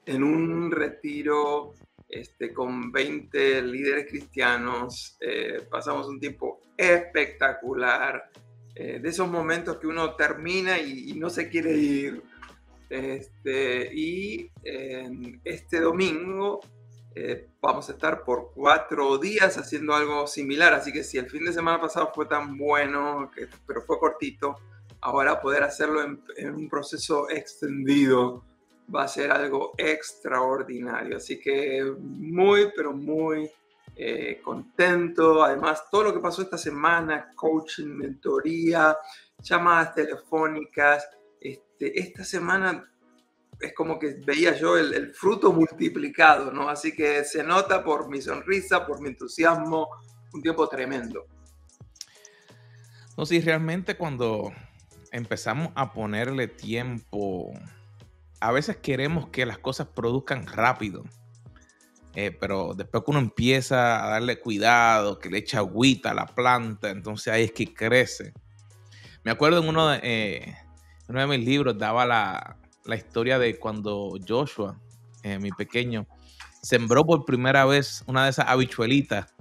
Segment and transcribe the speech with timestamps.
[0.06, 1.75] en un retiro
[2.08, 5.19] este, con 20 líderes cristianos.
[5.20, 8.30] Eh, pasamos un tiempo espectacular.
[8.77, 12.22] Eh, de esos momentos que uno termina y, no se quiere ir.
[12.88, 14.53] Este, y
[15.44, 16.60] este domingo
[17.14, 21.44] eh, vamos a estar por cuatro días haciendo algo similar, así que si el fin
[21.44, 23.30] de semana pasado fue tan bueno,
[23.66, 24.56] pero fue cortito,
[25.00, 28.44] ahora poder hacerlo en, un proceso extendido
[28.94, 31.16] va a ser algo extraordinario.
[31.16, 33.50] Así que muy, pero muy
[33.97, 35.42] eh, contento.
[35.42, 38.97] Además, todo lo que pasó esta semana, coaching, mentoría,
[39.42, 41.08] llamadas telefónicas,
[41.41, 42.91] este, esta semana
[43.60, 46.69] es como que veía yo el, fruto multiplicado, ¿no?
[46.69, 49.88] Así que se nota por mi sonrisa, por mi entusiasmo,
[50.32, 51.26] un tiempo tremendo.
[53.16, 54.52] No, sí, realmente cuando
[55.10, 57.52] empezamos a ponerle tiempo,
[58.41, 61.04] a veces queremos que las cosas produzcan rápido,
[62.14, 66.26] eh, pero después que uno empieza a darle cuidado, que le echa agüita a la
[66.26, 68.32] planta, entonces ahí es que crece.
[69.24, 70.54] Me acuerdo en uno de, eh,
[71.08, 72.56] uno de mis libros daba la,
[72.88, 74.81] la historia de cuando Joshua,
[75.22, 76.06] eh, mi pequeño,
[76.62, 79.34] sembró por primera vez una de esas habichuelitas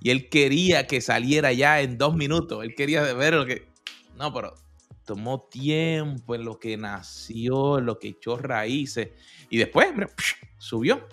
[0.00, 2.64] y él quería que saliera ya en dos minutos.
[2.64, 3.68] Él quería ver lo que.
[4.16, 4.54] No, pero
[5.04, 9.10] tomó tiempo en lo que nació, en lo que echó raíces
[9.50, 9.88] y después
[10.56, 11.06] subió.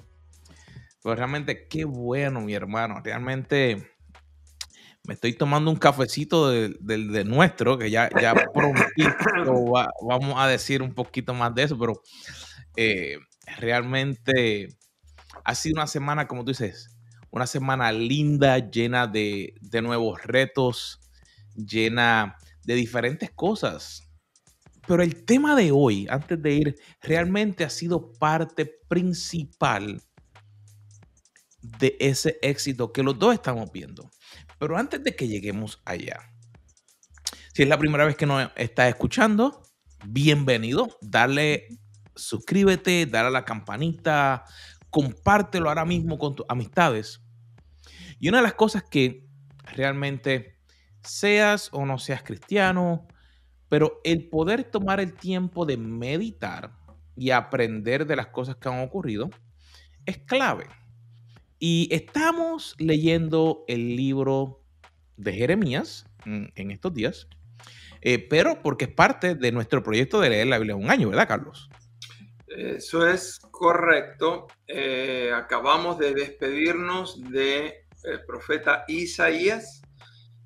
[1.04, 3.02] Pero realmente, qué bueno, mi hermano.
[3.04, 3.92] Realmente
[5.08, 8.34] me estoy tomando un cafecito del de, nuestro, que ya, ya
[10.02, 12.02] vamos a decir un poquito más de eso, pero
[12.76, 13.18] eh,
[13.58, 14.78] realmente
[15.44, 16.90] ha sido una semana, como tú dices,
[17.32, 21.00] una semana linda, llena de, de nuevos retos,
[21.56, 24.04] llena de diferentes cosas.
[24.88, 30.02] Pero el tema de hoy, antes de ir, realmente ha sido parte principal
[31.80, 34.10] de ese éxito que los dos estamos viendo.
[34.66, 36.28] Pero antes de que lleguemos allá,
[37.54, 39.62] si es la primera vez que nos estás escuchando,
[40.08, 40.98] bienvenido.
[41.02, 41.68] Dale,
[42.16, 44.44] suscríbete, dale a la campanita,
[44.90, 47.22] compártelo ahora mismo con tus amistades.
[48.20, 49.28] Y una de las cosas que
[49.66, 50.58] realmente
[51.04, 53.08] seas o no seas cristiano,
[53.70, 56.72] pero el poder tomar el tiempo de meditar
[57.16, 59.30] y aprender de las cosas que han ocurrido
[60.08, 60.66] es clave.
[61.60, 64.62] Y estamos leyendo el libro
[65.18, 67.28] de Jeremías mm, en estos días,
[68.02, 71.28] eh, pero porque es parte de nuestro proyecto de leer la Biblia un año, ¿verdad,
[71.28, 71.70] Carlos?
[72.48, 74.48] Eso es correcto.
[74.68, 77.74] Eh, acabamos de despedirnos del
[78.28, 79.82] profeta Isaías,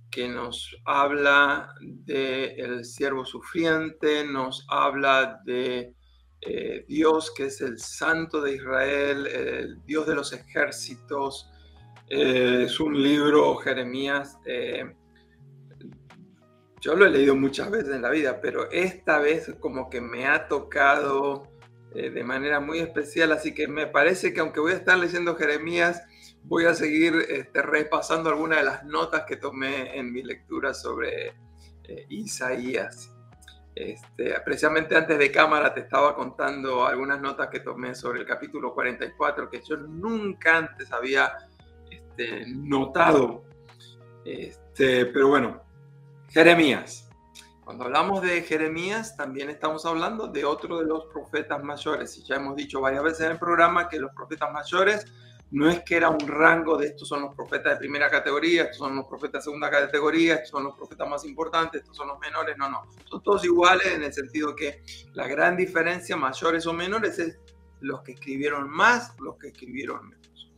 [0.09, 5.94] que nos habla del siervo sufriente, nos habla de
[6.41, 11.51] eh, Dios que es el Santo de Israel, el Dios de los ejércitos.
[12.09, 14.95] Eh, es un libro, Jeremías, eh,
[16.81, 20.27] yo lo he leído muchas veces en la vida, pero esta vez como que me
[20.27, 21.44] ha tocado
[21.91, 26.03] de manera muy especial, así que me parece que aunque voy a estar leyendo Jeremías,
[26.44, 31.33] voy a seguir este, repasando algunas de las notas que tomé en mi lectura sobre
[32.07, 33.12] Isaías.
[33.75, 38.74] Este, precisamente antes de cámara te estaba contando algunas notas que tomé sobre el capítulo
[38.74, 41.33] 44 que yo nunca antes había
[41.89, 43.44] este, notado.
[44.25, 45.62] Este, pero bueno,
[46.30, 47.06] Jeremías.
[47.63, 52.18] Cuando hablamos de Jeremías, también estamos hablando de otro de los profetas mayores.
[52.18, 55.06] Y ya hemos dicho varias veces en el programa que los profetas mayores
[55.51, 58.78] no es que era un rango de estos son los profetas de primera categoría, estos
[58.78, 62.19] son los profetas de segunda categoría, estos son los profetas más importantes, estos son los
[62.19, 66.74] menores, no, no, son todos iguales en el sentido que la gran diferencia, mayores o
[66.74, 67.40] menores, es
[67.80, 70.51] los que escribieron más, los que escribieron menos.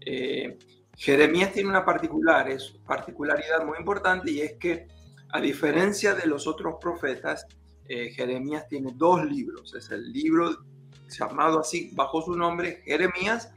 [0.00, 0.58] Eh,
[0.96, 2.48] Jeremías tiene una particular,
[2.86, 4.88] particularidad muy importante y es que
[5.30, 7.46] a diferencia de los otros profetas,
[7.86, 9.74] eh, Jeremías tiene dos libros.
[9.74, 10.64] Es el libro
[11.08, 13.52] llamado así bajo su nombre, Jeremías,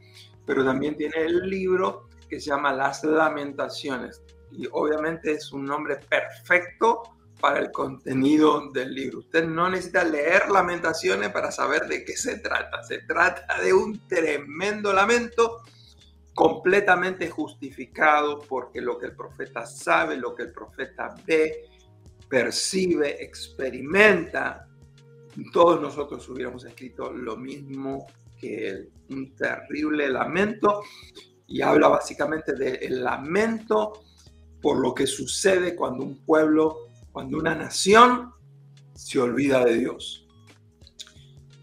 [0.46, 4.22] pero también tiene el libro que se llama Las Lamentaciones.
[4.50, 7.02] Y obviamente es un nombre perfecto
[7.40, 9.18] para el contenido del libro.
[9.18, 12.82] Usted no necesita leer lamentaciones para saber de qué se trata.
[12.84, 15.62] Se trata de un tremendo lamento
[16.34, 21.64] completamente justificado porque lo que el profeta sabe, lo que el profeta ve,
[22.28, 24.68] percibe, experimenta,
[25.52, 28.06] todos nosotros hubiéramos escrito lo mismo
[28.42, 30.82] que un terrible lamento
[31.46, 34.02] y habla básicamente del lamento
[34.60, 38.32] por lo que sucede cuando un pueblo, cuando una nación
[38.94, 40.26] se olvida de Dios.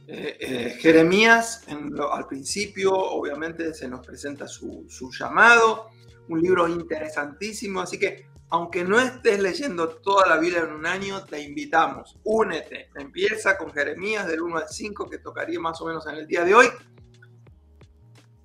[0.08, 1.66] Eh, eh, Jeremías,
[2.12, 4.88] al principio, obviamente se nos presenta su,
[5.18, 5.90] llamado,
[6.30, 11.24] un libro interesantísimo, así que aunque no estés leyendo toda la Biblia en un año,
[11.26, 16.08] te invitamos, únete, empieza con Jeremías del 1 al 5, que tocaría más o menos
[16.08, 16.68] en el día de hoy,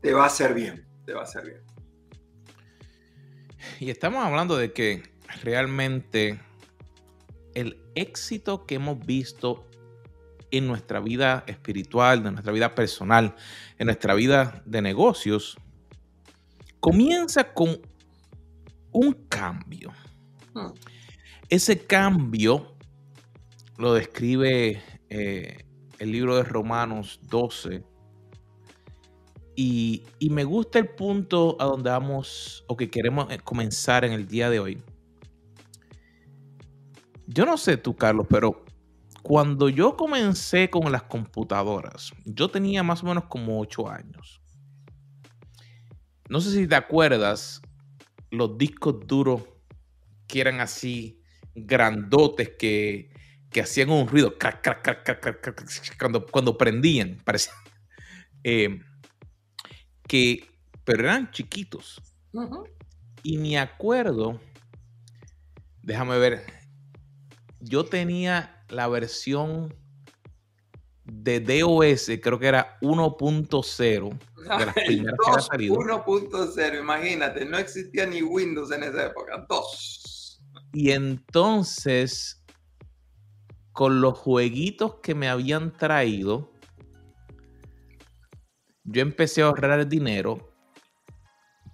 [0.01, 1.62] te va a hacer bien, te va a hacer bien.
[3.81, 5.03] Y estamos hablando de que
[5.43, 6.39] realmente
[7.55, 9.67] el éxito que hemos visto
[10.50, 13.35] en nuestra vida espiritual, en nuestra vida personal,
[13.79, 15.57] en nuestra vida de negocios,
[16.81, 17.81] comienza con
[18.94, 19.93] un cambio.
[20.55, 20.73] Hmm.
[21.50, 22.75] Ese cambio
[23.76, 24.81] lo describe
[25.11, 25.64] eh,
[25.99, 27.85] el libro de Romanos 12.
[29.56, 34.12] Y, y, me gusta el punto a donde vamos o que queremos eh, comenzar en
[34.12, 34.82] el día de hoy.
[37.26, 38.64] Yo no sé tú, Carlos, pero
[39.23, 44.43] cuando yo comencé con las computadoras, yo tenía más o menos como 8 años.
[46.29, 47.62] No sé si te acuerdas
[48.35, 49.43] los discos duros
[50.27, 51.23] que eran así
[51.55, 53.11] grandotes que,
[53.61, 54.35] hacían un ruido
[55.99, 57.51] cuando, cuando prendían, parece.
[58.43, 58.81] Eh,
[60.09, 60.45] que,
[60.85, 62.03] pero eran chiquitos.
[63.23, 64.41] Y me acuerdo,
[65.83, 66.45] déjame ver,
[67.61, 69.75] yo tenía la versión
[71.05, 75.76] de DOS, creo que era 1.0, de las primeras que salido.
[75.76, 80.41] 1.0, imagínate, no existía ni Windows en esa época, 2.
[80.73, 82.44] Y entonces,
[83.73, 86.52] con los jueguitos que me habían traído,
[88.85, 90.52] yo empecé a ahorrar dinero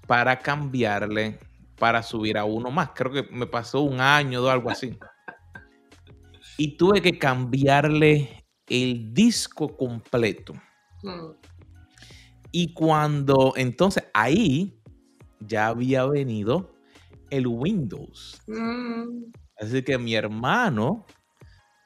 [0.07, 1.39] para cambiarle,
[1.79, 2.91] para subir a uno más.
[2.95, 4.99] Creo que me pasó un año o algo así
[6.59, 10.55] y tuve que cambiarle el disco completo.
[11.03, 11.31] Mm.
[12.53, 14.81] Y cuando entonces ahí
[15.41, 16.73] ya había venido
[17.31, 18.41] el Windows.
[18.47, 19.33] Mm.
[19.57, 21.07] Así que mi hermano,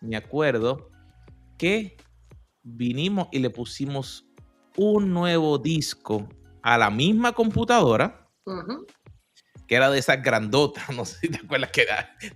[0.01, 0.91] me acuerdo
[1.59, 1.97] que
[2.63, 4.27] vinimos y le pusimos
[4.77, 6.29] un nuevo disco
[6.63, 8.29] a la misma computadora,
[9.67, 11.87] que era de esas grandotas, no sé si te acuerdas que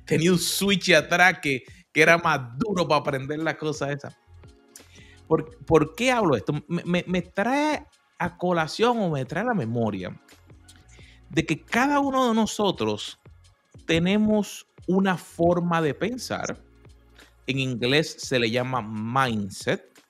[0.04, 4.16] tenía un switch atrás que que era más duro para aprender la cosa esa.
[5.26, 6.54] ¿Por, qué hablo esto?
[6.68, 7.86] Me, trae
[8.18, 10.20] a colación o me trae a la memoria
[11.30, 13.18] de que cada uno de nosotros
[13.86, 16.58] tenemos una forma de pensar.
[17.46, 20.02] En inglés se le llama mindset.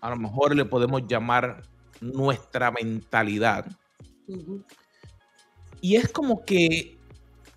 [0.00, 1.62] A lo mejor le podemos llamar
[2.00, 3.66] nuestra mentalidad.
[5.80, 6.98] Y es como que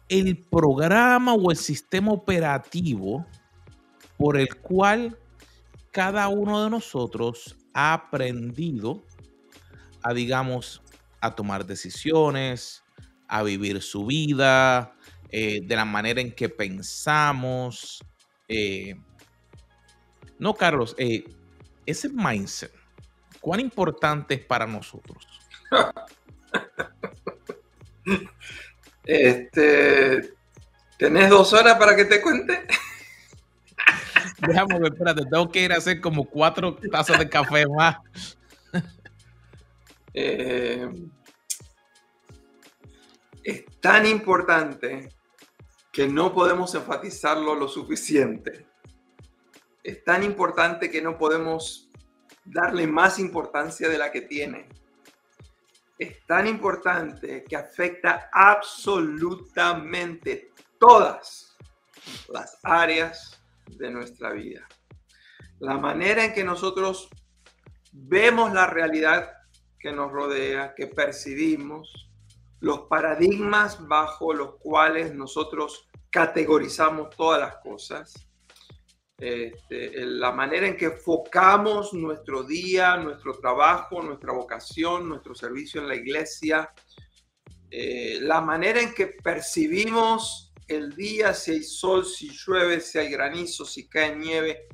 [0.09, 3.25] el programa o el sistema operativo
[4.17, 5.17] por el cual
[5.91, 9.03] cada uno de nosotros ha aprendido
[10.03, 10.81] a, digamos,
[11.21, 12.83] a tomar decisiones,
[13.27, 14.93] a vivir su vida,
[15.29, 18.03] eh, de la manera en que pensamos.
[18.47, 18.95] Eh,
[20.37, 21.23] no, Carlos, eh,
[21.85, 22.71] ese mindset,
[23.41, 25.25] ¿cuán importante es para nosotros?
[29.05, 30.33] Este,
[30.97, 32.65] ¿Tenés dos horas para que te cuente?
[34.47, 37.97] Déjame ver, espérate, tengo que ir a hacer como cuatro tazas de café más.
[40.13, 40.89] Eh,
[43.43, 45.09] es tan importante
[45.91, 48.67] que no podemos enfatizarlo lo suficiente.
[49.83, 51.89] Es tan importante que no podemos
[52.45, 54.69] darle más importancia de la que tiene.
[55.99, 61.55] es tan importante que afecta absolutamente todas
[62.29, 64.67] las áreas de nuestra vida.
[65.59, 67.09] La manera en que nosotros
[67.91, 69.42] vemos la realidad
[69.83, 72.09] que nos rodea, que percibimos,
[72.61, 78.13] los paradigmas bajo los cuales nosotros categorizamos todas las cosas,
[79.17, 85.89] este, la manera en que enfocamos nuestro día, nuestro trabajo, nuestra vocación, nuestro servicio en
[85.89, 86.73] la iglesia,
[87.69, 93.11] eh, la manera en que percibimos el día, si hay sol, si llueve, si hay
[93.11, 94.69] granizo, si cae nieve,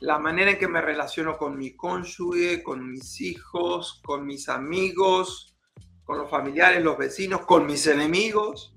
[0.00, 5.56] la manera en que me relaciono con mi cónyuge, con mis hijos, con mis amigos,
[6.04, 8.74] con los familiares, los vecinos, con mis enemigos,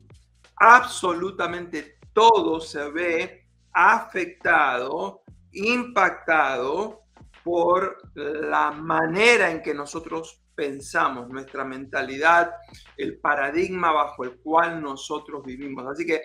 [0.56, 5.22] absolutamente todo se ve afectado,
[5.52, 7.04] impactado
[7.44, 12.52] por la manera en que nosotros pensamos, nuestra mentalidad,
[12.98, 15.86] el paradigma bajo el cual nosotros vivimos.
[15.86, 16.24] Así que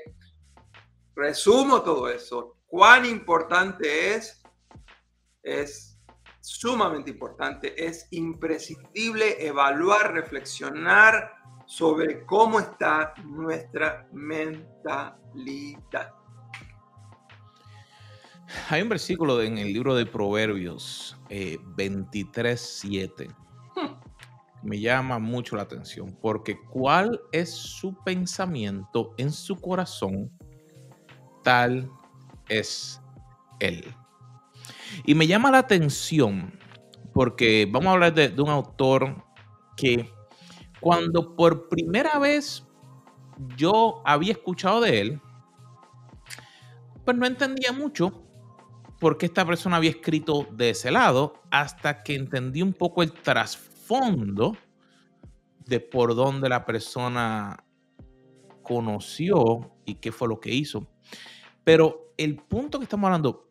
[1.14, 2.56] resumo todo eso.
[2.66, 4.41] Cuán importante es,
[5.42, 5.98] es
[6.40, 11.32] sumamente importante, es imprescindible evaluar, reflexionar
[11.66, 15.16] sobre cómo está nuestra mentalidad.
[18.68, 23.34] Hay un versículo en el libro de Proverbios eh, 23.7.
[24.62, 30.30] Me llama mucho la atención porque cuál es su pensamiento en su corazón,
[31.42, 31.90] tal
[32.48, 33.00] es
[33.58, 33.84] él.
[35.04, 36.58] Y me llama la atención
[37.12, 39.24] porque vamos a hablar de, un autor
[39.76, 40.10] que
[40.80, 42.66] cuando por primera vez
[43.56, 45.20] yo había escuchado de él,
[47.04, 48.22] pues no entendía mucho
[48.98, 53.12] por qué esta persona había escrito de ese lado hasta que entendí un poco el
[53.12, 54.56] trasfondo
[55.66, 57.64] de por dónde la persona
[58.62, 60.86] conoció y qué fue lo que hizo.
[61.64, 63.48] Pero el punto que estamos hablando,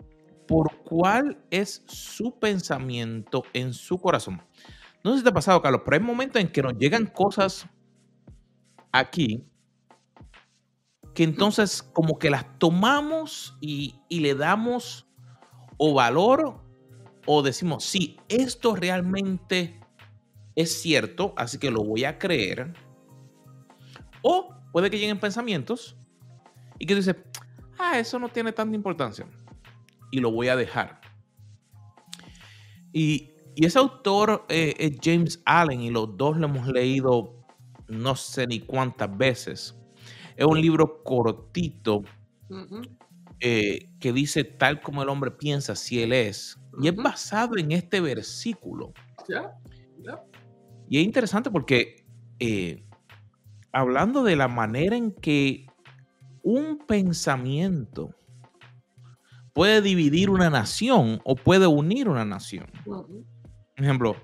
[0.52, 4.42] ¿por cuál es su pensamiento en su corazón?
[5.02, 7.70] No sé si te ha pasado, Carlos, pero hay momentos en que nos llegan cosas
[8.92, 9.46] aquí
[11.14, 15.08] que entonces como que las tomamos y, y le damos
[15.78, 16.62] o valor
[17.26, 19.80] o decimos, sí, esto realmente
[20.56, 22.74] es cierto, así que lo voy a creer.
[24.22, 25.96] O puede que lleguen pensamientos
[26.78, 27.24] y que dice,
[27.80, 29.26] ah, eso no tiene tanta importancia
[30.12, 31.02] y lo voy a dejar.
[32.94, 37.38] Y, y ese autor eh, es James Allen y los dos lo hemos leído
[37.88, 39.76] no sé ni cuántas veces.
[40.36, 42.04] Es un libro cortito.
[42.50, 42.98] Uh -huh
[43.44, 46.60] eh, que dice tal como el hombre piensa si él es.
[46.80, 48.94] Y es basado en este versículo.
[49.28, 49.58] Yeah,
[50.04, 50.22] yeah.
[50.88, 52.06] Y es interesante porque
[52.40, 52.86] eh,
[53.72, 55.66] hablando de la manera en que
[56.44, 58.16] un pensamiento
[59.54, 62.68] puede dividir una nación o puede unir una nación.
[62.86, 63.06] Por
[63.76, 64.16] ejemplo,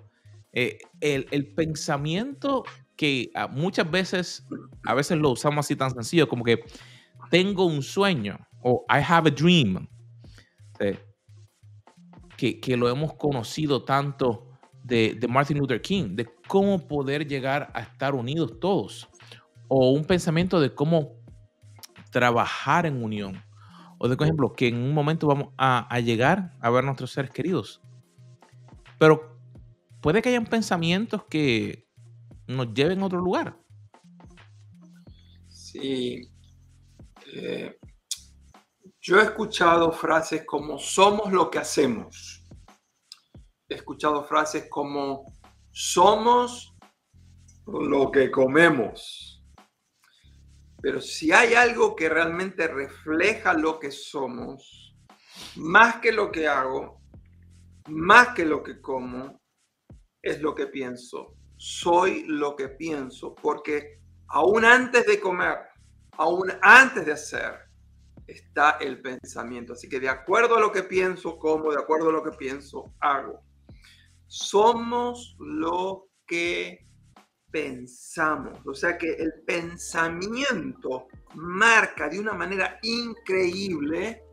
[0.54, 2.64] eh, el, el, pensamiento
[2.96, 4.46] que muchas veces,
[4.86, 6.64] a veces lo usamos así tan sencillo como que
[7.30, 9.88] tengo un sueño o I have a dream,
[10.80, 11.00] eh,
[12.36, 14.48] que, que, lo hemos conocido tanto
[14.84, 19.08] de, de, Martin Luther King, de cómo poder llegar a estar unidos todos,
[19.68, 21.16] o un pensamiento de cómo
[22.12, 23.44] trabajar en unión,
[24.00, 26.86] o de, por ejemplo, que en un momento vamos a, a llegar a ver a
[26.86, 27.82] nuestros seres queridos.
[29.00, 29.38] Pero
[30.02, 31.88] puede que hayan pensamientos que
[32.48, 33.58] nos lleven a otro lugar.
[35.48, 36.22] Sí.
[37.34, 37.78] Eh,
[39.02, 42.44] yo he escuchado frases como somos lo que hacemos.
[43.70, 45.34] He escuchado frases como
[45.72, 46.74] somos
[47.66, 49.27] lo que comemos.
[50.88, 54.96] Pero si hay algo que realmente refleja lo que somos,
[55.58, 57.02] más que lo que hago,
[57.90, 59.42] más que lo que como,
[60.22, 61.36] es lo que pienso.
[61.58, 65.58] Soy lo que pienso, porque aún antes de comer,
[66.14, 67.60] aún antes de hacer,
[68.26, 69.74] está el pensamiento.
[69.74, 72.94] Así que de acuerdo a lo que pienso, como, de acuerdo a lo que pienso,
[73.02, 73.42] hago.
[74.28, 76.87] Somos lo que
[77.52, 78.60] pensamos.
[78.66, 84.24] O sea que el pensamiento marca de una manera increíble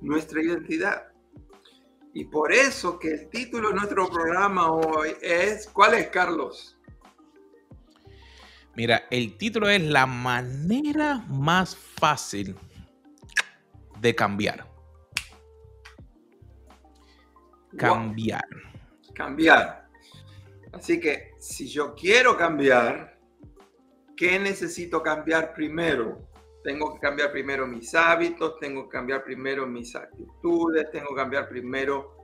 [0.00, 1.08] nuestra identidad.
[2.14, 6.78] Y por eso que el título de nuestro programa hoy es, ¿cuál es, Carlos?
[8.74, 12.56] Mira, el título es La manera más fácil
[14.00, 14.66] de cambiar.
[17.76, 18.44] Cambiar.
[19.14, 19.87] Cambiar.
[20.72, 23.18] Así que si yo quiero cambiar,
[24.16, 26.28] ¿qué necesito cambiar primero?
[26.62, 31.48] Tengo que cambiar primero mis hábitos, tengo que cambiar primero mis actitudes, tengo que cambiar
[31.48, 32.18] primero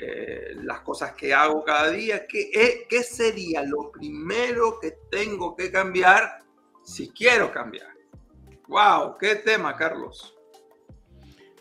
[0.00, 2.26] eh, las cosas que hago cada día.
[2.26, 6.44] ¿Qué, eh, ¿Qué sería lo primero que tengo que cambiar
[6.84, 7.90] si quiero cambiar?
[8.68, 9.18] ¡Wow!
[9.18, 10.36] ¡Qué tema, Carlos!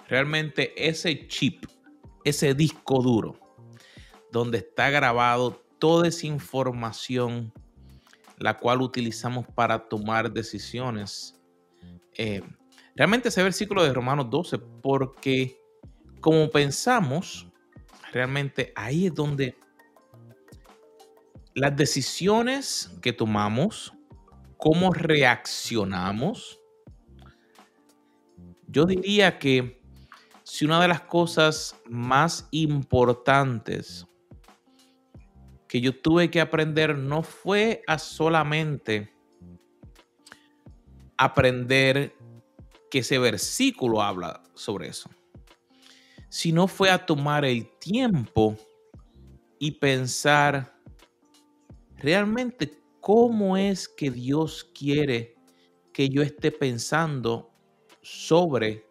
[0.08, 1.65] Realmente ese chip,
[2.24, 3.39] ese disco duro,
[4.31, 7.54] donde está grabado toda esa información,
[8.38, 11.40] la cual utilizamos para tomar decisiones.
[12.18, 12.44] Eh,
[12.96, 15.60] realmente ese versículo de Romanos 12, porque
[16.20, 17.48] como pensamos,
[18.12, 19.58] realmente ahí es donde
[21.54, 23.94] las decisiones que tomamos,
[24.58, 26.60] cómo reaccionamos,
[28.68, 29.82] yo diría que
[30.44, 34.09] si una de las cosas más importantes
[35.70, 39.14] que yo tuve que aprender no fue a solamente
[41.16, 42.16] aprender
[42.90, 45.12] que ese versículo habla sobre eso,
[46.28, 48.58] sino fue a tomar el tiempo
[49.60, 50.76] y pensar
[51.98, 55.36] realmente cómo es que Dios quiere
[55.94, 57.52] que yo esté pensando
[58.02, 58.88] sobre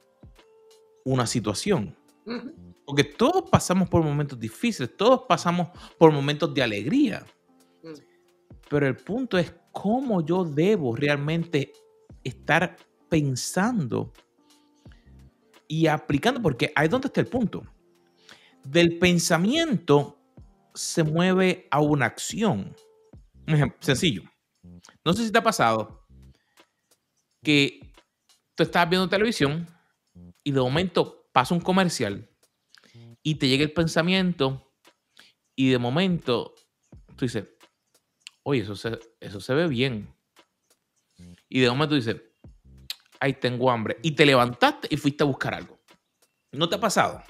[1.04, 1.96] una situación.
[2.88, 5.68] Porque todos pasamos por momentos difíciles, todos pasamos
[5.98, 7.22] por momentos de alegría.
[7.82, 7.92] Mm.
[8.66, 11.70] Pero el punto es cómo yo debo realmente
[12.24, 12.78] estar
[13.10, 14.10] pensando
[15.68, 17.62] y aplicando, porque ahí es donde está el punto.
[18.64, 20.18] Del pensamiento
[20.72, 22.74] se mueve a una acción.
[23.46, 24.22] Un ejemplo sencillo.
[25.04, 26.06] No sé si te ha pasado
[27.42, 27.92] que
[28.54, 29.66] tú estás viendo televisión
[30.42, 32.26] y de momento pasa un comercial
[33.28, 34.72] y te llega el pensamiento
[35.54, 36.54] y de momento
[37.14, 37.44] tú dices,
[38.42, 40.16] oye, eso se, eso se ve bien.
[41.46, 42.16] Y de momento tú dices,
[43.20, 43.98] ay, tengo hambre.
[44.02, 45.78] Y te levantaste y fuiste a buscar algo.
[46.52, 47.22] ¿No te ha pasado?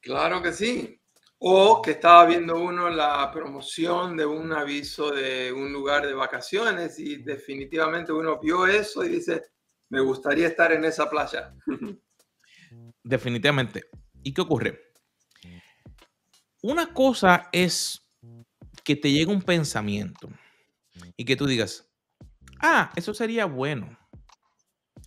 [0.00, 1.00] Claro que sí.
[1.38, 6.98] O que estaba viendo uno la promoción de un aviso de un lugar de vacaciones
[6.98, 9.44] y definitivamente uno vio eso y dice,
[9.90, 11.54] me gustaría estar en esa playa.
[13.04, 13.84] Definitivamente.
[14.24, 14.85] ¿Y qué ocurre?
[16.68, 18.04] Una cosa es
[18.82, 20.28] que te llegue un pensamiento
[21.16, 21.88] y que tú digas,
[22.60, 23.96] ah, eso sería bueno.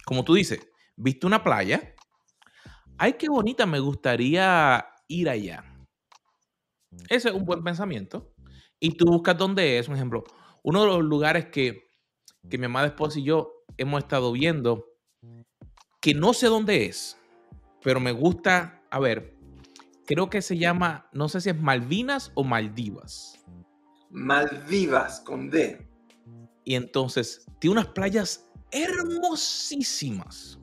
[0.06, 1.94] Como tú dices, viste una playa,
[2.98, 5.66] ay, qué bonita, me gustaría ir allá.
[7.10, 8.34] Ese es un buen pensamiento.
[8.80, 10.24] Y tú buscas dónde es, un ejemplo,
[10.64, 11.90] uno de los lugares que,
[12.50, 14.86] que mi amada esposa y yo hemos estado viendo,
[16.00, 17.18] que no sé dónde es,
[17.84, 19.39] pero me gusta, a ver,
[20.10, 23.40] creo que se llama, no sé si es Malvinas o Maldivas.
[24.10, 25.88] Maldivas con D.
[26.64, 30.60] Y entonces tiene unas playas hermosísimas.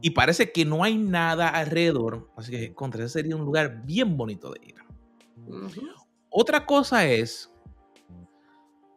[0.00, 2.30] Y parece que no hay nada alrededor.
[2.38, 4.76] Así que contra ese sería un lugar bien bonito de ir.
[6.30, 7.52] Otra cosa es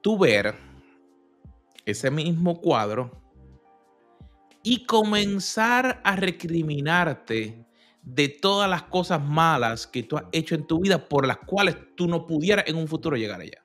[0.02, 0.56] tú ver
[1.84, 3.22] ese mismo cuadro
[4.64, 7.66] y comenzar a recriminarte
[8.02, 11.76] de todas las cosas malas que tú has hecho en tu vida por las cuales
[11.96, 13.64] tú no pudieras en un futuro llegar allá.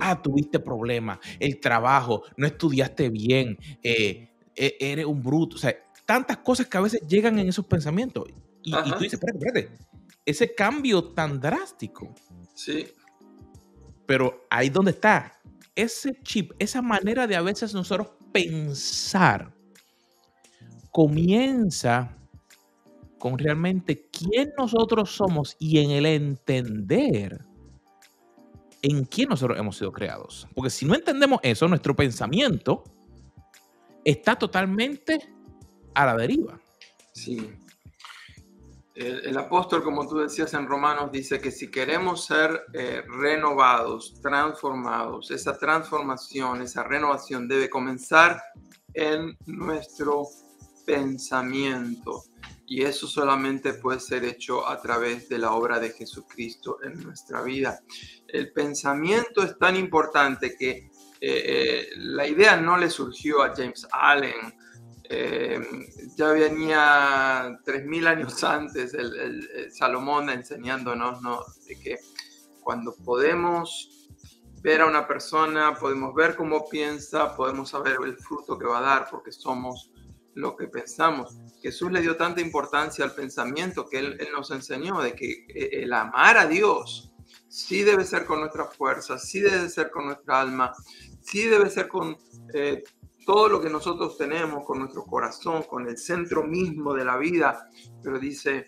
[0.00, 5.56] Ah, tuviste problemas, el trabajo, no estudiaste bien, eh, e, eres un bruto.
[5.56, 8.24] O sea, tantas cosas que a veces llegan en esos pensamientos.
[8.62, 9.78] Y, tú dices, espérate, espérate,
[10.24, 12.14] ese cambio tan drástico.
[12.54, 12.88] Sí.
[14.06, 15.38] Pero ahí donde está,
[15.74, 19.54] ese chip, esa manera de a veces nosotros pensar,
[20.90, 22.16] comienza
[23.18, 27.44] con realmente quién nosotros somos y en el entender
[28.82, 30.46] en quién nosotros hemos sido creados.
[30.54, 32.84] Porque si no entendemos eso, nuestro pensamiento
[34.04, 35.18] está totalmente
[35.94, 36.60] a la deriva.
[37.12, 37.50] Sí.
[38.94, 45.30] El, apóstol, como tú decías en Romanos, dice que si queremos ser eh, renovados, transformados,
[45.30, 48.42] esa transformación, esa renovación debe comenzar
[48.94, 50.26] en nuestro
[50.84, 52.24] pensamiento.
[52.70, 57.40] Y eso solamente puede ser hecho a través de la obra de Jesucristo en nuestra
[57.40, 57.80] vida.
[58.26, 63.88] El pensamiento es tan importante que eh, eh, la idea no le surgió a James
[63.90, 64.54] Allen.
[65.04, 65.58] Eh,
[66.14, 71.40] ya venía 3.000 años antes el, Salomón enseñándonos ¿no?
[71.66, 71.96] de que
[72.60, 74.10] cuando podemos
[74.60, 78.82] ver a una persona, podemos ver cómo piensa, podemos saber el fruto que va a
[78.82, 79.90] dar porque somos
[80.38, 81.36] lo que pensamos.
[81.60, 85.92] Jesús le dio tanta importancia al pensamiento que él, nos enseñó de que eh, el
[85.92, 87.12] amar a Dios
[87.48, 90.72] sí debe ser con nuestra fuerza, sí debe ser con nuestra alma,
[91.22, 92.16] sí debe ser con
[92.54, 92.84] eh,
[93.26, 97.68] todo lo que nosotros tenemos, con nuestro corazón, con el centro mismo de la vida.
[98.00, 98.66] Pero dice,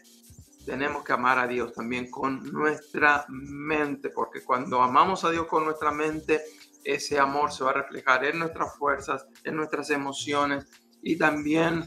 [0.66, 5.64] tenemos que amar a Dios también con nuestra mente, porque cuando amamos a Dios con
[5.64, 6.40] nuestra mente,
[6.82, 10.66] ese amor se va a reflejar en nuestras fuerzas, en nuestras emociones
[11.02, 11.84] y también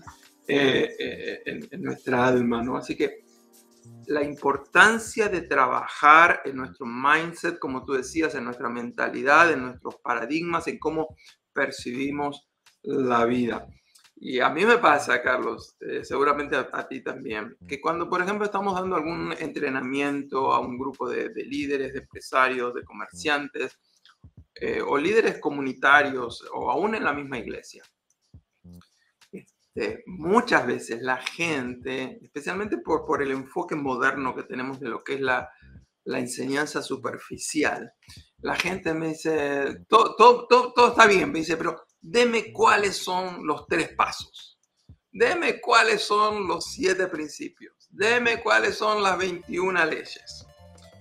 [0.47, 2.75] eh, eh, en, nuestra alma, ¿no?
[2.75, 3.23] Así que
[4.07, 9.95] la importancia de trabajar en nuestro mindset, como tú decías, en nuestra mentalidad, en nuestros
[10.03, 11.15] paradigmas, en cómo
[11.53, 12.49] percibimos
[12.81, 13.67] la vida.
[14.15, 18.45] Y a mí me pasa, Carlos, eh, seguramente a, ti también, que cuando, por ejemplo,
[18.45, 23.79] estamos dando algún entrenamiento a un grupo de, líderes, de empresarios, de comerciantes,
[24.87, 27.83] o líderes comunitarios, o aún en la misma iglesia,
[29.75, 35.03] este, muchas veces la gente, especialmente por, por el enfoque moderno que tenemos de lo
[35.03, 35.49] que es la,
[36.03, 37.93] la enseñanza superficial,
[38.39, 42.97] la gente me dice, todo, todo, todo, todo está bien, me dice, pero deme cuáles
[42.97, 44.59] son los tres pasos,
[45.11, 50.45] deme cuáles son los siete principios, deme cuáles son las 21 leyes.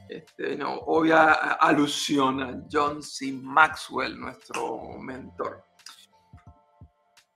[0.09, 3.33] Este, no, obvia alusión a John C.
[3.33, 5.65] Maxwell, nuestro mentor.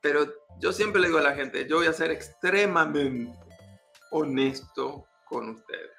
[0.07, 3.37] Pero yo siempre le digo a la gente, yo voy a ser extremadamente
[4.13, 5.97] honesto con ustedes.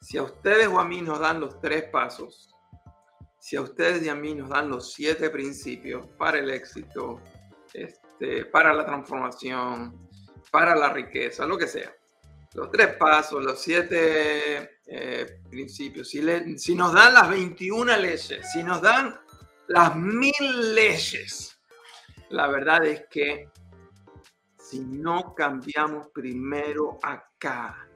[0.00, 2.54] Si a ustedes o a mí nos dan los tres pasos,
[3.40, 7.20] si a ustedes y a mí nos dan los siete principios para el éxito,
[7.74, 10.08] este, para la transformación,
[10.52, 11.92] para la riqueza, lo que sea,
[12.54, 16.22] los tres pasos, los siete eh, principios, si,
[16.58, 19.18] si nos dan las 21 leyes, si nos dan
[19.66, 21.57] las mil leyes,
[22.30, 23.50] la verdad es que
[24.58, 27.88] si no cambiamos primero acá,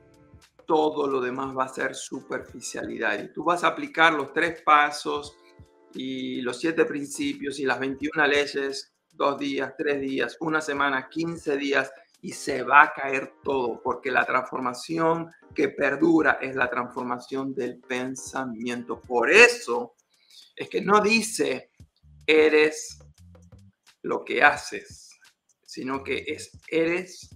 [0.66, 3.22] todo lo demás va a ser superficialidad.
[3.22, 5.36] Y tú vas a aplicar los tres pasos,
[5.94, 11.56] y los siete principios y las 21 leyes, dos días, tres días, una semana, 15
[11.56, 17.52] días, y se va a caer todo, porque la transformación que perdura es la transformación
[17.52, 19.00] del pensamiento.
[19.00, 19.94] Por eso
[20.54, 21.70] es que no dice,
[22.26, 23.01] eres
[24.02, 25.10] lo que haces,
[25.64, 27.30] sino que es, eres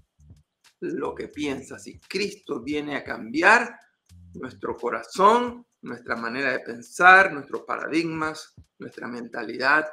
[0.80, 1.86] lo que piensas.
[1.86, 3.78] Y Cristo viene a cambiar
[4.34, 9.86] nuestro corazón, nuestra manera de pensar, nuestros paradigmas, nuestra mentalidad.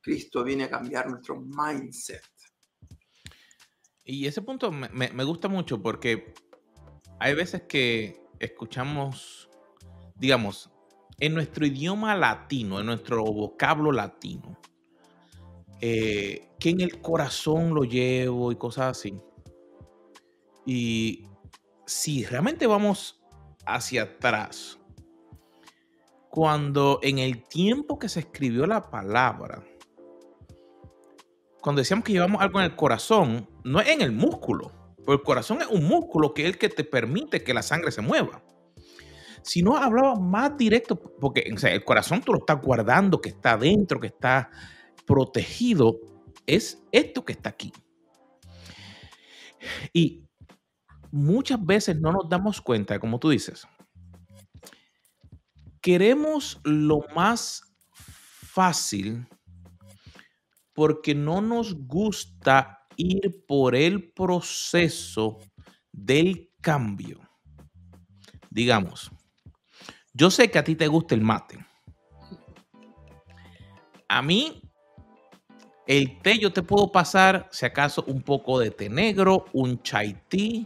[0.00, 2.22] Cristo viene a cambiar nuestro mindset.
[4.04, 6.34] Y ese punto me, gusta mucho porque
[7.20, 9.48] hay veces que escuchamos,
[10.16, 10.70] digamos,
[11.20, 14.51] en nuestro idioma latino, en nuestro vocablo latino,
[15.84, 19.20] eh, que en el corazón lo llevo y cosas así.
[20.64, 21.26] Y
[21.86, 23.20] si realmente vamos
[23.66, 24.78] hacia atrás,
[26.30, 29.64] cuando en el tiempo que se escribió la palabra,
[31.60, 35.22] cuando decíamos que llevamos algo en el corazón, no es en el músculo, porque el
[35.22, 38.40] corazón es un músculo que es el que te permite que la sangre se mueva.
[39.42, 43.98] Si no hablaba más directo, porque el corazón tú lo estás guardando, que está dentro,
[43.98, 44.48] que está
[45.06, 45.98] protegido,
[46.46, 47.72] es esto que está aquí.
[49.92, 50.24] Y
[51.10, 53.66] muchas veces no nos damos cuenta, como tú dices,
[55.80, 57.62] queremos lo más
[57.92, 59.26] fácil
[60.72, 65.38] porque no nos gusta ir por el proceso
[65.90, 67.20] del cambio.
[68.50, 69.10] Digamos,
[70.14, 71.64] yo sé que a ti te gusta el mate.
[74.08, 74.61] A mí,
[75.86, 80.16] el té yo te puedo pasar, si acaso, un poco de té negro, un chai
[80.28, 80.64] tea,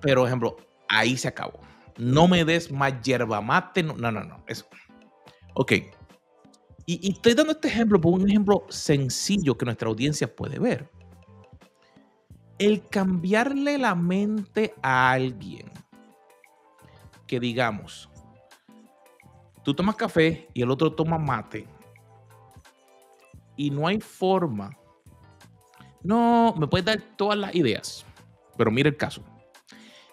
[0.00, 0.56] pero, ejemplo,
[0.88, 3.82] ahí se acabó no me des más yerba mate.
[3.82, 4.64] No, no, no, Eso.
[5.54, 5.72] Ok.
[6.86, 10.88] Y, estoy dando este ejemplo por un ejemplo sencillo que nuestra audiencia puede ver.
[12.58, 15.70] El cambiarle la mente a alguien
[17.26, 18.08] que digamos,
[19.62, 21.66] tú tomas café y el otro toma mate
[23.58, 24.70] y no hay forma.
[26.02, 28.06] No, me puedes dar todas las ideas,
[28.56, 29.22] pero mira el caso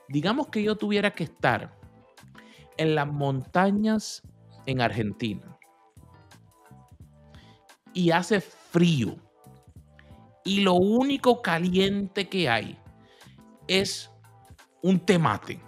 [0.08, 1.78] digamos que yo tuviera que estar
[2.78, 4.22] en las montañas
[4.66, 5.58] en Argentina
[7.94, 9.16] y hace frío
[10.44, 12.78] y lo único caliente que hay
[13.68, 14.12] es
[14.84, 15.60] un temate.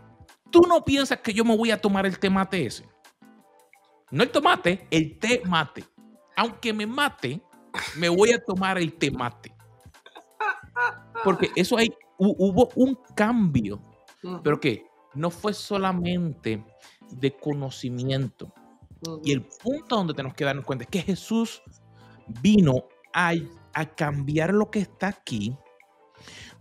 [0.51, 2.85] ¿Tú no piensas que yo me voy a tomar el temate ese?
[4.11, 5.83] No el tomate, el té mate.
[6.35, 7.41] Aunque me mate,
[7.97, 9.53] me voy a tomar el temate.
[11.23, 13.81] Porque eso hay, hubo un cambio
[14.43, 16.63] pero que no fue solamente
[17.11, 18.53] de conocimiento.
[19.23, 21.61] Y el punto donde tenemos que darnos cuenta es que Jesús
[22.41, 23.33] vino a,
[23.73, 25.55] a cambiar lo que está aquí.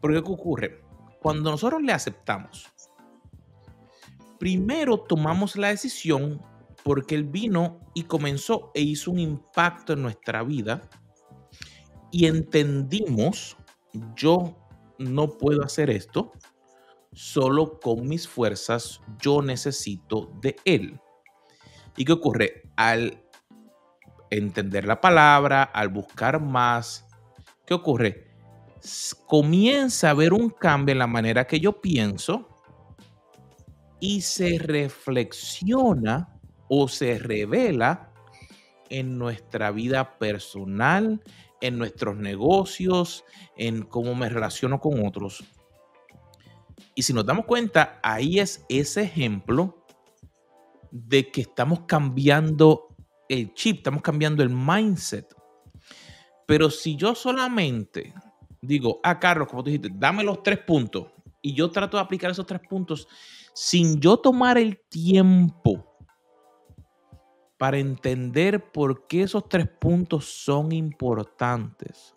[0.01, 0.83] Porque ¿qué ocurre?
[1.21, 2.71] Cuando nosotros le aceptamos,
[4.39, 6.41] primero tomamos la decisión
[6.87, 10.89] porque Él vino y comenzó e hizo un impacto en nuestra vida
[12.13, 13.57] y entendimos,
[14.15, 14.57] yo
[14.97, 16.31] no puedo hacer esto,
[17.13, 21.01] solo con mis fuerzas, yo necesito de Él.
[21.97, 22.71] ¿Y qué ocurre?
[22.77, 23.21] Al
[24.31, 27.05] entender la palabra, al buscar más,
[27.67, 28.29] ¿qué ocurre?
[29.27, 32.49] Comienza a haber un cambio en la manera que yo pienso
[33.99, 36.36] y se reflexiona
[36.69, 38.13] o se revela
[38.89, 41.23] en nuestra vida personal,
[41.61, 43.25] en nuestros negocios,
[43.57, 45.45] en cómo me relaciono con otros.
[46.95, 49.85] Y si nos damos cuenta, ahí es ese ejemplo
[50.91, 52.89] de que estamos cambiando
[53.29, 55.35] el chip, estamos cambiando el mindset.
[56.47, 58.15] Pero si yo solamente
[58.63, 61.09] digo, ah, Carlos, como tú dijiste, dame los tres puntos
[61.43, 63.09] y yo trato de aplicar esos tres puntos
[63.55, 65.86] sin yo tomar el tiempo
[67.59, 72.15] para entender por qué esos tres puntos son importantes.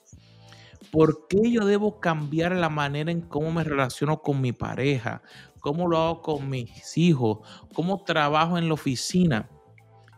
[0.92, 5.22] ¿Por qué yo debo cambiar la manera en cómo me relaciono con mi pareja?
[5.60, 7.40] ¿Cómo lo hago con mis hijos?
[7.74, 9.50] ¿Cómo trabajo en la oficina?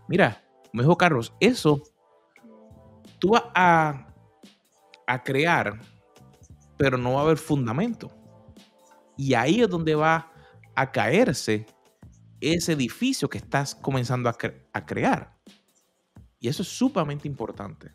[0.08, 1.82] Mira, me dijo Carlos, eso
[3.20, 4.08] tú vas a,
[5.08, 5.80] a crear,
[6.78, 8.10] pero no va a haber fundamento.
[9.18, 10.32] Y ahí es donde va
[10.74, 11.66] a caerse
[12.42, 15.38] ese edificio que estás comenzando a, crear.
[16.40, 17.92] Y eso es sumamente importante.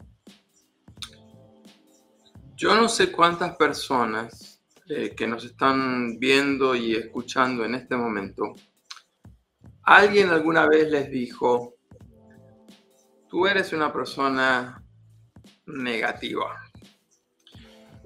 [2.54, 8.54] Yo no sé cuántas personas eh, que nos están viendo y escuchando en este momento,
[9.82, 11.74] alguien alguna vez les dijo,
[13.28, 14.82] tú eres una persona
[15.66, 16.65] negativa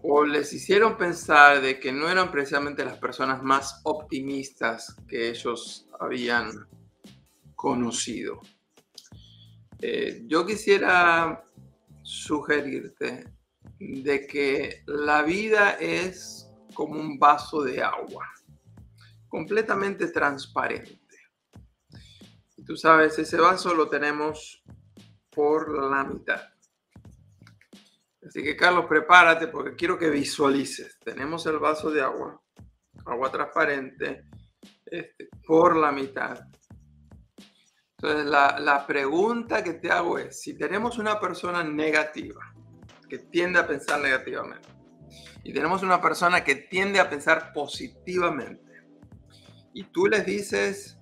[0.03, 5.87] o les hicieron pensar de que no eran precisamente las personas más optimistas que ellos
[5.99, 6.67] habían
[7.55, 8.41] conocido.
[9.81, 11.45] Eh, yo quisiera
[12.03, 13.33] sugerirte
[13.79, 18.27] de que la vida es como un vaso de agua,
[19.29, 20.99] completamente transparente.
[22.57, 24.63] Y tú sabes, ese vaso lo tenemos
[25.31, 26.43] por la mitad.
[28.27, 30.99] Así que Carlos, prepárate porque quiero que visualices.
[31.03, 32.41] Tenemos el vaso de agua,
[33.07, 34.27] agua transparente,
[34.85, 36.39] este, por la mitad.
[37.97, 42.41] Entonces, la, la pregunta que te hago es, si tenemos una persona negativa,
[43.09, 44.69] que tiende a pensar negativamente,
[45.43, 48.83] y tenemos una persona que tiende a pensar positivamente,
[49.73, 50.99] y tú les dices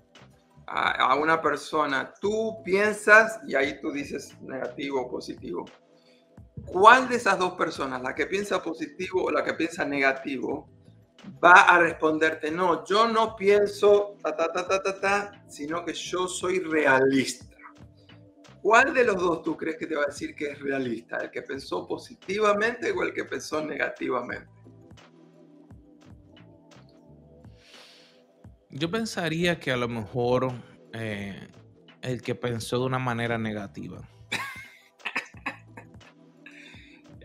[0.66, 5.66] a, a una persona, tú piensas, y ahí tú dices negativo o positivo,
[6.66, 10.68] ¿cuál de esas dos personas, la que piensa positivo o la que piensa negativo,
[11.42, 15.92] va a responderte, no, yo no pienso ta, ta, ta, ta, ta, ta, sino que
[15.92, 17.46] yo soy realista?
[18.62, 21.18] ¿Cuál de los dos tú crees que te va a decir que es realista?
[21.18, 24.48] ¿El que pensó positivamente o el que pensó negativamente?
[28.70, 30.52] Yo pensaría que a lo mejor
[30.92, 31.48] eh,
[32.02, 34.00] el que pensó de una manera negativa.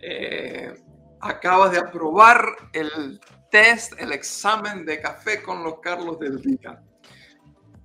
[0.05, 0.73] Eh,
[1.21, 6.83] acabas de aprobar el test, el examen de café con los Carlos del día.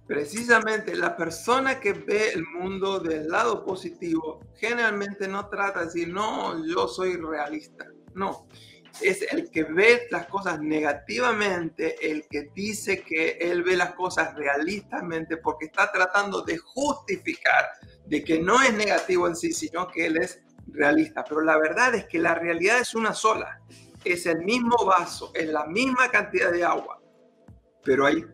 [0.05, 6.09] Precisamente la persona que ve el mundo del lado positivo generalmente no trata de decir,
[6.09, 7.87] no, yo soy realista.
[8.15, 8.49] No,
[9.01, 14.35] es el que ve las cosas negativamente, el que dice que él ve las cosas
[14.35, 17.67] realistamente porque está tratando de justificar
[18.07, 20.41] de que no es negativo en sí, sino que él es
[20.73, 23.61] realista, pero la verdad es que la realidad es una sola.
[24.05, 27.01] Es el mismo vaso, es la misma cantidad de agua,
[27.83, 28.25] pero hay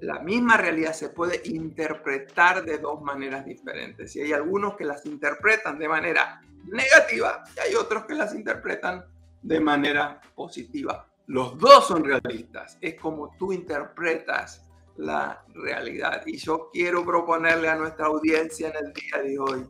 [0.00, 4.16] la misma realidad se puede interpretar de dos maneras diferentes.
[4.16, 9.04] Y hay algunos que las interpretan de manera negativa y hay otros que las interpretan
[9.42, 11.06] de manera positiva.
[11.26, 12.78] Los dos son realistas.
[12.80, 16.22] Es como tú interpretas la realidad.
[16.26, 19.68] Y yo quiero proponerle a nuestra audiencia en el día de hoy,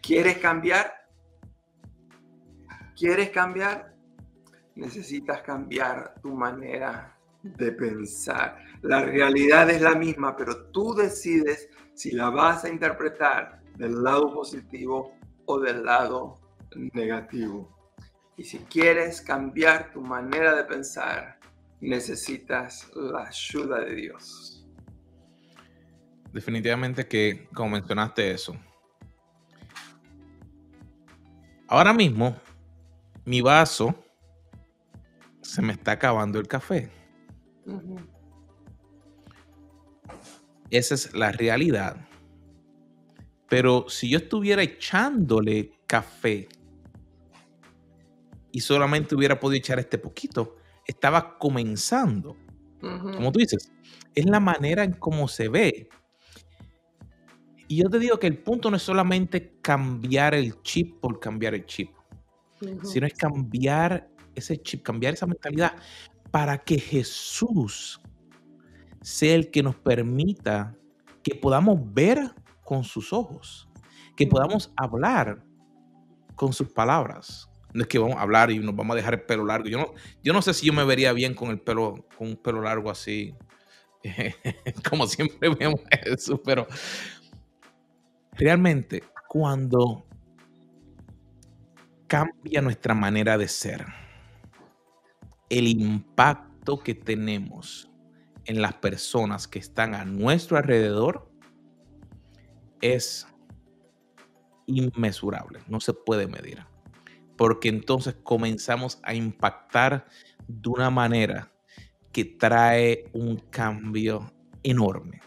[0.00, 1.07] ¿quieres cambiar?
[2.98, 3.94] ¿Quieres cambiar?
[4.74, 8.58] Necesitas cambiar tu manera de pensar.
[8.82, 14.34] La realidad es la misma, pero tú decides si la vas a interpretar del lado
[14.34, 15.14] positivo
[15.46, 16.40] o del lado
[16.92, 17.72] negativo.
[18.36, 21.38] Y si quieres cambiar tu manera de pensar,
[21.80, 24.54] necesitas la ayuda de Dios.
[26.32, 28.54] definitivamente que como mencionaste eso.
[31.68, 32.36] Ahora mismo,
[33.28, 33.94] mi vaso
[35.42, 36.90] se me está acabando el café.
[40.70, 42.08] Esa es la realidad.
[43.50, 46.48] Pero si yo estuviera echándole café
[48.50, 52.34] y solamente hubiera podido echar este poquito, estaba comenzando.
[52.80, 53.70] Como tú dices,
[54.14, 55.90] es la manera en cómo se ve.
[57.66, 61.54] Y yo te digo que el punto no es solamente cambiar el chip por cambiar
[61.54, 61.90] el chip,
[62.82, 65.72] sino es cambiar ese chip, cambiar esa mentalidad
[66.30, 68.00] para que Jesús
[69.00, 70.76] sea el que nos permita
[71.22, 73.68] que podamos ver con sus ojos,
[74.16, 75.42] que podamos hablar
[76.34, 77.48] con sus palabras.
[77.72, 79.68] No es que vamos a hablar y nos vamos a dejar el pelo largo.
[79.68, 79.92] Yo no,
[80.22, 82.90] yo no sé si yo me vería bien con el pelo, con un pelo largo
[82.90, 83.34] así,
[84.90, 86.66] como siempre vemos eso, pero
[88.32, 90.07] realmente cuando
[92.08, 93.86] cambia nuestra manera de ser,
[95.50, 97.90] el impacto que tenemos
[98.46, 101.30] en las personas que están a nuestro alrededor
[102.80, 103.26] es
[104.66, 106.64] inmesurable, no se puede medir,
[107.36, 110.06] porque entonces comenzamos a impactar
[110.46, 111.52] de una manera
[112.10, 115.20] que trae un cambio enorme.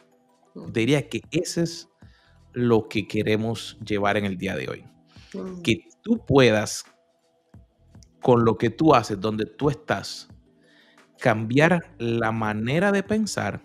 [0.71, 1.89] Diría que ese es
[2.53, 4.91] lo que queremos llevar en el día de hoy.
[5.63, 6.85] Que tú puedas,
[8.21, 10.27] con lo que tú haces, donde tú estás,
[11.19, 13.61] cambiar la manera de pensar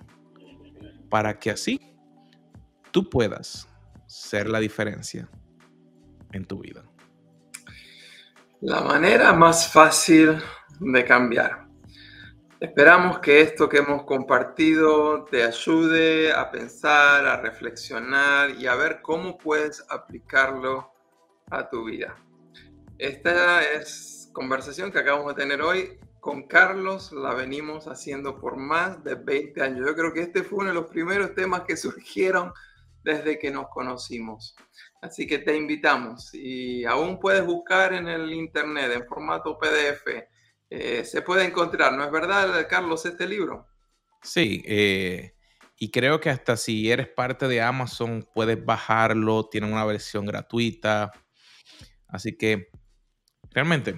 [1.09, 1.81] para que así
[2.91, 3.69] tú puedas
[4.07, 5.29] ser la diferencia
[6.33, 6.85] en tu vida.
[8.61, 10.39] La manera más fácil
[10.81, 11.67] de cambiar.
[12.59, 19.03] Esperamos que esto que hemos compartido te ayude a pensar, a reflexionar y a ver
[19.03, 20.96] cómo puedes aplicarlo
[21.51, 22.17] a tu vida.
[22.99, 29.03] Esta es conversación que acabamos de tener hoy con Carlos, la venimos haciendo por más
[29.05, 29.87] de 20 años.
[29.87, 32.53] Yo creo que este fue uno de los primeros temas que surgieron
[33.05, 34.57] desde que nos conocimos.
[35.01, 40.25] Así que te invitamos y aún puedes buscar en el internet en formato PDF.
[40.69, 43.69] Eh, se puede encontrar, ¿no es verdad, Carlos, este libro?
[44.21, 45.37] Sí, eh,
[45.79, 51.13] y creo que hasta si eres parte de Amazon puedes bajarlo, tiene una versión gratuita.
[52.17, 52.71] Así que
[53.51, 53.95] realmente,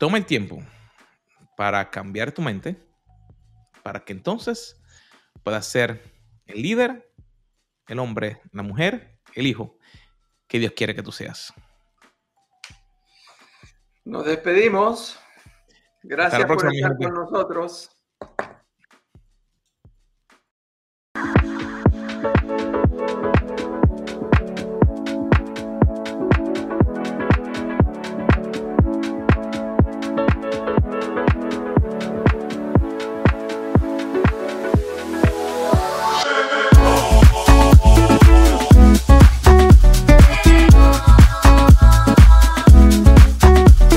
[0.00, 0.58] toma el tiempo
[1.56, 2.76] para cambiar tu mente,
[3.84, 4.82] para que entonces
[5.44, 6.02] puedas ser
[6.46, 7.08] el líder,
[7.86, 9.78] el hombre, la mujer, el hijo
[10.48, 11.54] que Dios quiere que tú seas.
[14.04, 15.20] Nos despedimos.
[16.02, 17.90] Gracias por estar con nosotros.